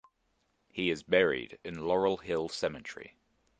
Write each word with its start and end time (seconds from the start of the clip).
He 0.71 0.89
is 0.89 1.03
buried 1.03 1.59
in 1.63 1.85
Laurel 1.85 2.17
Hill 2.17 2.49
Cemetery. 2.49 3.17